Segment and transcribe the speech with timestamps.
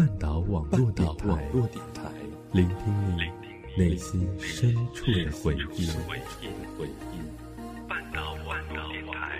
[0.00, 2.10] 半岛网络电台，
[2.52, 3.20] 聆听你
[3.76, 5.90] 内心深处的回忆。
[7.86, 9.38] 半岛网络电台。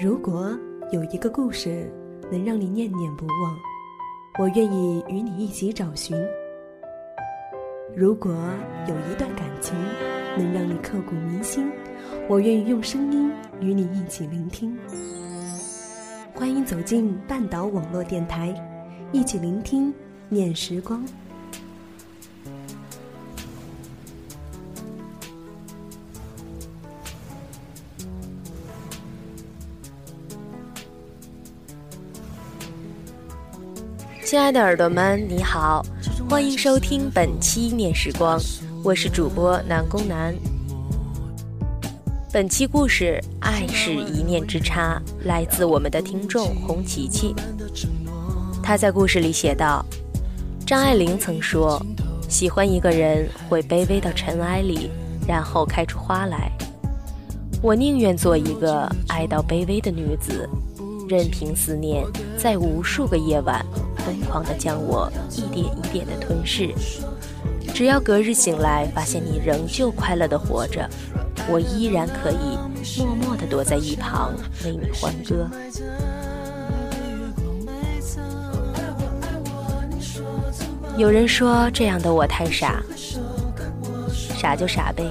[0.00, 0.50] 如果
[0.90, 1.88] 有一个故事
[2.28, 3.56] 能让你念念不忘，
[4.40, 6.20] 我愿意与你一起找寻。
[7.96, 8.32] 如果
[8.86, 9.74] 有一段感情
[10.36, 11.70] 能让你刻骨铭心，
[12.28, 14.78] 我愿意用声音与你一起聆听。
[16.34, 18.54] 欢迎走进半岛网络电台，
[19.10, 19.92] 一起聆听
[20.28, 21.04] 念时光。
[34.24, 35.82] 亲爱的耳朵们，你好，
[36.28, 38.38] 欢迎收听本期念时光，
[38.84, 40.34] 我是主播南宫南。
[42.30, 47.34] 本期故事《爱是一念之差》来自我们的听众红琪琪。
[48.62, 49.82] 他在故事里写道
[50.66, 51.82] ：“张爱玲曾说，
[52.28, 54.90] 喜欢一个人会卑微到尘埃里，
[55.26, 56.52] 然后开出花来。
[57.62, 60.46] 我宁愿做一个爱到卑微的女子，
[61.08, 62.04] 任凭思念
[62.36, 63.64] 在无数个夜晚。”
[64.08, 66.72] 疯狂地将我一点一点地吞噬，
[67.74, 70.88] 只要隔日醒来发现你仍旧快乐地活着，
[71.46, 72.56] 我依然可以
[72.98, 74.34] 默默地躲在一旁
[74.64, 75.46] 为你欢歌。
[80.96, 82.82] 有人说这样的我太傻，
[84.34, 85.04] 傻就傻呗。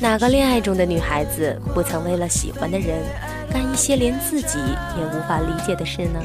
[0.00, 3.02] 哪个恋爱中的女孩子不曾为了喜欢的人
[3.50, 4.56] 干一些连自己
[4.96, 6.20] 也无法理解的事呢？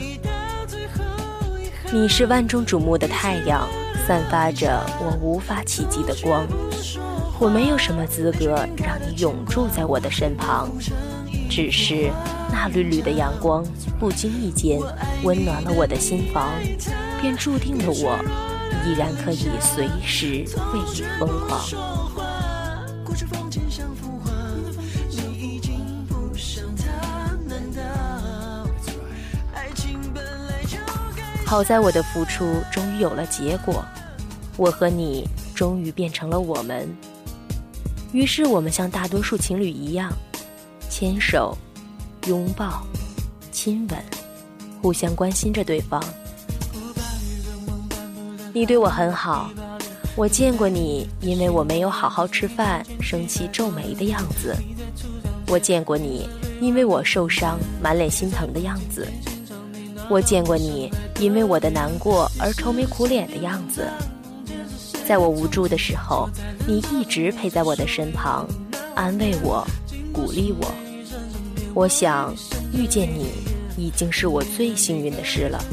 [1.93, 3.67] 你是万众瞩目的太阳，
[4.07, 6.43] 散发着我无法企及的光。
[7.39, 10.71] 我没有什么资格让你永驻在我的身旁，
[11.47, 12.11] 只是
[12.51, 13.63] 那缕缕的阳光
[13.99, 14.79] 不经意间
[15.23, 16.49] 温暖了我的心房，
[17.21, 18.17] 便注定了我
[18.87, 20.43] 依然可以随时
[20.73, 21.61] 为你疯狂。
[31.53, 33.85] 好在我的付出终于有了结果，
[34.57, 36.89] 我和你终于变成了我们。
[38.11, 40.11] 于是我们像大多数情侣一样，
[40.89, 41.55] 牵手、
[42.25, 42.81] 拥抱、
[43.51, 43.99] 亲吻，
[44.81, 46.03] 互相关心着对方。
[48.51, 49.51] 你对我很好，
[50.15, 54.55] 我见过你因为我没有好好吃饭生气皱眉的样子，
[55.49, 56.27] 我见过你
[56.59, 59.07] 因为我受伤满脸心疼的样子。
[60.09, 63.87] 我见过你因为我的难过而愁眉苦脸的样子，
[65.05, 66.29] 在我无助的时候，
[66.67, 68.47] 你一直陪在我的身旁，
[68.95, 69.65] 安慰我，
[70.11, 70.73] 鼓励我。
[71.73, 72.35] 我想
[72.73, 73.31] 遇见你
[73.77, 75.63] 已经是我最幸运的事了。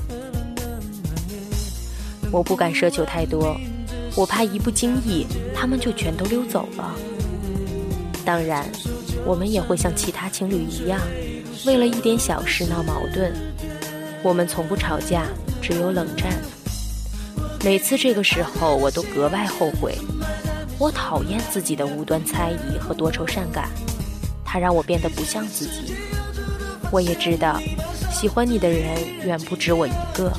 [2.32, 3.54] 我不敢奢求太多，
[4.14, 6.94] 我怕一不经意他们就全都溜走了。
[8.24, 8.70] 当然，
[9.26, 11.00] 我们也会像其他情侣一样，
[11.66, 13.34] 为了一点小事闹矛盾。
[14.22, 15.24] 我们从不吵架，
[15.62, 16.30] 只有冷战。
[17.64, 19.96] 每次这个时候，我都格外后悔。
[20.78, 23.70] 我讨厌自己的无端猜疑和多愁善感，
[24.44, 25.94] 它让我变得不像自己。
[26.90, 27.58] 我也知道，
[28.10, 28.88] 喜欢你的人
[29.24, 30.30] 远不止我一个。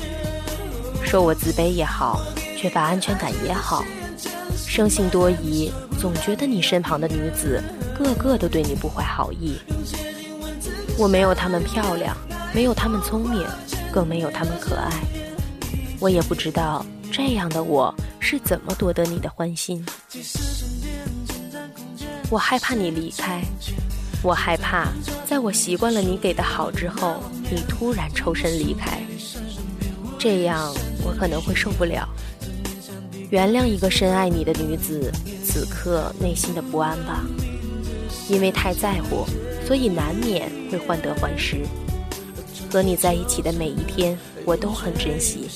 [1.04, 2.20] 说我自卑也好，
[2.56, 3.84] 缺乏安全感也好，
[4.56, 7.62] 生性多疑，总觉得你身旁的女子
[7.98, 9.56] 个个都对你不怀好意。
[10.96, 12.16] 我没有她们漂亮，
[12.54, 13.46] 没有他们聪明。
[13.92, 14.90] 更没有他们可爱，
[16.00, 16.82] 我也不知道
[17.12, 19.84] 这样的我是怎么夺得你的欢心。
[22.30, 23.42] 我害怕你离开，
[24.22, 24.88] 我害怕
[25.26, 29.02] 在我习惯了你给的好之后，你突然抽身离开，
[30.18, 30.74] 这样
[31.04, 32.08] 我可能会受不了。
[33.28, 35.12] 原谅一个深爱你的女子
[35.44, 37.22] 此刻内心的不安吧，
[38.30, 39.26] 因为太在乎，
[39.66, 41.58] 所以难免会患得患失。
[42.70, 45.48] 和你在一起的每一天，我都很珍惜，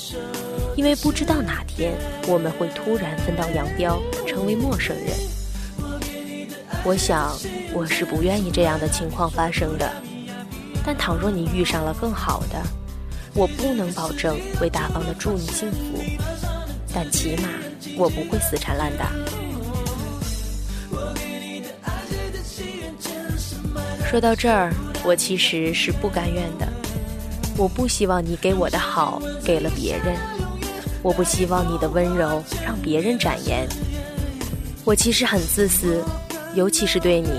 [0.76, 1.93] 因为不知道哪天
[2.28, 5.06] 我们会突然分道扬镳，成为陌生人。
[6.84, 7.37] 我想
[7.72, 9.90] 我是不愿意这样的情况发生的，
[10.84, 12.62] 但倘若你遇上了更好的，
[13.34, 16.02] 我不能保证会大方的祝你幸福，
[16.94, 17.49] 但起码
[17.96, 19.10] 我不会死缠烂打。
[24.08, 24.72] 说到这儿，
[25.04, 26.69] 我其实是不甘愿的。
[27.58, 30.14] 我不希望你给我的好给了别人，
[31.03, 33.67] 我不希望你的温柔让别人展颜。
[34.85, 36.05] 我其实很自私，
[36.55, 37.31] 尤其是对你。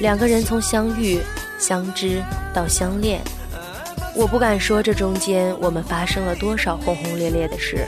[0.00, 1.18] 两个人从相遇、
[1.58, 2.22] 相知
[2.52, 3.22] 到相恋，
[4.14, 7.86] 我不敢说这中间我们发生了多少轰轰烈烈的事，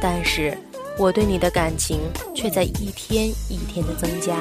[0.00, 0.56] 但是
[0.98, 2.00] 我对你的感情
[2.34, 4.34] 却在一天一天的增加。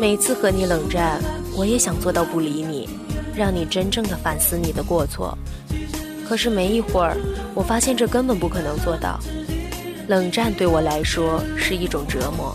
[0.00, 1.20] 每次和你冷战，
[1.54, 2.88] 我也想做到不理你，
[3.38, 5.38] 让你真正的反思你的过错。
[6.28, 7.16] 可是没一会儿，
[7.54, 9.18] 我发现这根本不可能做到。
[10.08, 12.54] 冷战对我来说是一种折磨。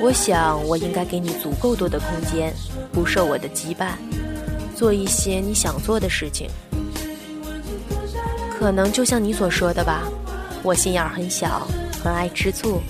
[0.00, 2.54] 我想，我应该给你足够多的空间，
[2.92, 3.92] 不受我的羁绊，
[4.74, 6.48] 做一些你想做的事情。
[8.58, 10.04] 可能就像你所说的吧，
[10.62, 11.66] 我心眼很小，
[12.02, 12.80] 很爱吃醋。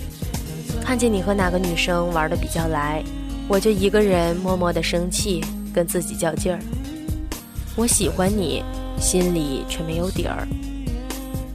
[0.83, 3.03] 看见你和哪个女生玩的比较来，
[3.49, 5.43] 我就一个人默默的生气，
[5.77, 6.59] 跟自己较劲儿。
[7.75, 8.63] 我喜欢你。
[8.99, 10.47] 心里却没有底儿，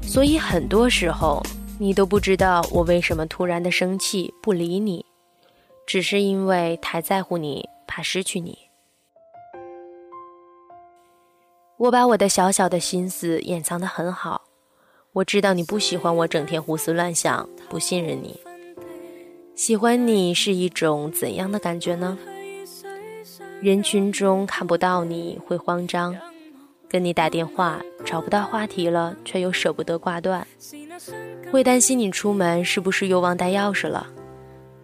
[0.00, 1.42] 所以很多时候
[1.76, 5.04] 你都不知道我为什么突然的生气不理你，
[5.84, 8.56] 只是因为太在乎你，怕失去你。
[11.78, 14.42] 我把我的小小的心思掩藏得很好，
[15.14, 18.38] 我知道你不喜欢我整天胡思乱想，不信任你。
[19.56, 22.16] 喜欢你是一种怎样的感觉呢？
[23.62, 26.16] 人群中看不到你会慌张。
[26.88, 30.44] 跟你打电话找不到话题了，却又舍不得挂断，
[31.50, 34.08] 会担心你出门是不是又忘带钥匙了？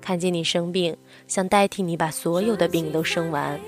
[0.00, 0.96] 看见你生病，
[1.26, 3.58] 想代替你把所有的病都生完。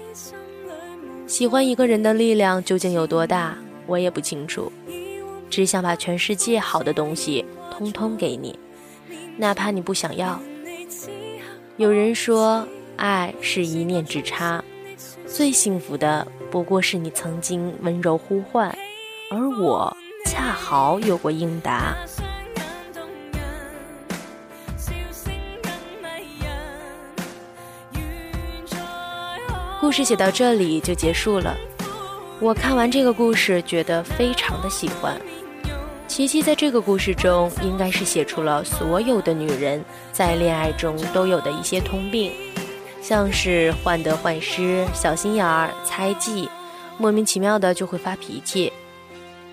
[1.26, 4.70] 喜欢一个人的力量究竟有多大，我也不清楚，
[5.50, 8.56] 只想把全世界好的东西通通给你，
[9.36, 10.40] 哪怕你不想要。
[11.78, 12.66] 有人说，
[12.96, 14.64] 爱是一念之差，
[15.32, 16.26] 最幸福的。
[16.50, 18.68] 不过是你曾经温柔呼唤，
[19.30, 19.96] 而我
[20.26, 21.94] 恰好有过应答。
[29.80, 31.56] 故事写到这里就结束了。
[32.40, 35.16] 我看完这个故事，觉得非常的喜欢。
[36.08, 42.32] 琪琪在这个故事中，应该是写出了所有的女人在恋爱中都有的一些通病。
[43.00, 46.48] 像是患得患失、小心眼儿、猜忌，
[46.98, 48.72] 莫名其妙的就会发脾气。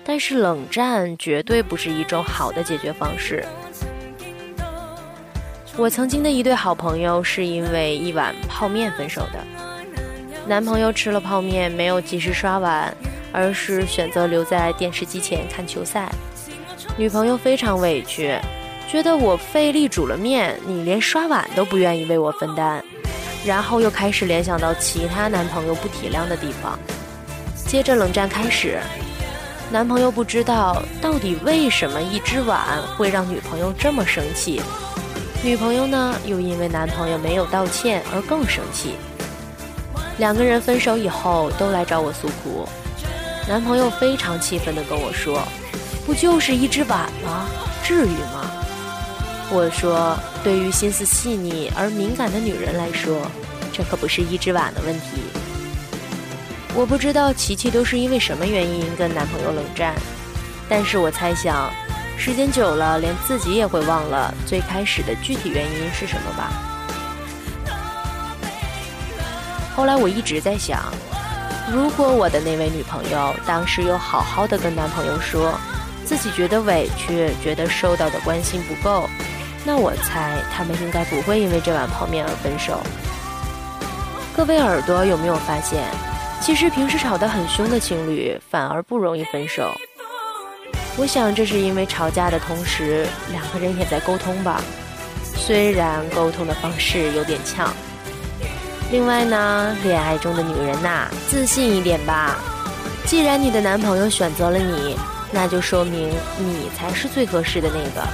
[0.04, 3.44] 但是冷战绝对不是一种好的解决方式。
[5.76, 9.44] 我曾经的一对好朋友是因为一碗泡面分手的。
[10.46, 12.92] 男朋友吃了泡面没有及时刷碗，
[13.32, 16.10] 而是选择留在电视机前看球赛。
[16.96, 18.36] 女朋友非常委屈，
[18.88, 22.82] 觉得我费力煮了面，你连刷碗都不愿意为我分担。
[23.48, 26.78] 然后又开始联想到其他男朋友不体谅的地方，
[27.66, 28.78] 接着冷战开始。
[29.72, 32.60] 男朋友不知道到底为什么一只碗
[32.94, 34.60] 会让女朋友这么生气，
[35.42, 38.96] 女朋友呢又因为男朋友没有道歉而更生气。
[40.18, 42.68] 两个人分手以后都来找我诉苦，
[43.48, 45.42] 男朋友非常气愤地跟我说
[46.04, 47.46] ：“不就是一只碗吗？
[47.82, 48.50] 至于吗？”
[49.50, 50.14] 我说，
[50.44, 53.26] 对于心思细腻而敏感的女人来说，
[53.72, 55.22] 这可不是一只碗的问题。
[56.74, 59.94] 我不知道琪琪都是因为什么原因跟男朋友冷战，
[60.68, 61.70] 但是我猜想，
[62.18, 66.52] 时间久了，连自己也会忘了最开始的具体原因是什么吧。
[69.74, 70.92] 后来我一直在想，
[71.72, 75.58] 如果我的那位女朋友当时有好好的跟男朋友说，
[76.04, 79.08] 自己觉得委屈，觉得受到的关心不够。
[79.64, 82.80] 那我猜他们应该不会因为这碗泡面而分手。
[84.34, 85.84] 各位耳朵有没有发现，
[86.40, 89.74] 其实平时吵得很凶的情侣反而不容易分手？
[90.96, 94.62] 我想这是因为吵架的同时，两个人也在沟通吧。
[95.36, 97.72] 虽然沟通的方式有点呛。
[98.90, 102.36] 另外呢，恋爱中的女人呐，自信一点吧。
[103.04, 104.96] 既然你的男朋友选择了你，
[105.30, 108.08] 那就说明你才是最合适的那个。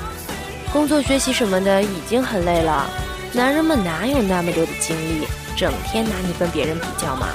[0.74, 2.90] 工作学习什么的已经很累了，
[3.32, 5.24] 男人们哪有那么多的精力，
[5.56, 7.28] 整天拿你跟别人比较嘛？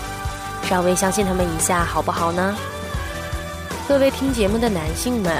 [0.65, 2.53] 稍微相信他们一下好不好呢？
[3.87, 5.33] 各位听节目的男性们，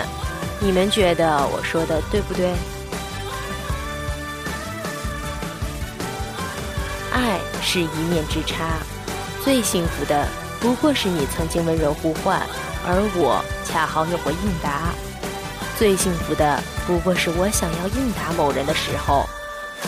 [0.62, 2.54] 你们觉得我说的对不对？
[7.12, 8.78] 爱是一念之差，
[9.44, 10.26] 最幸福的
[10.62, 12.42] 不过是你曾经温柔呼唤，
[12.88, 14.94] 而我恰好有过应答。
[15.80, 19.26] 最幸福的不过是我想要应答某人的时候，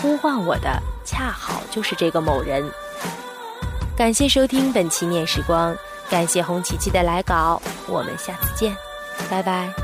[0.02, 2.64] 呼唤我的恰好就是这个某人。
[3.98, 5.76] 感谢收听本期念时光，
[6.10, 8.74] 感谢红琪琪的来稿，我们下次见，
[9.30, 9.81] 拜拜。